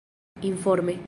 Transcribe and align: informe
informe 0.41 0.97